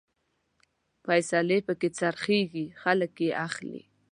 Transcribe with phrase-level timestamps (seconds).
[1.05, 3.81] فیصلې پکې خرڅېږي، خلک يې اخلي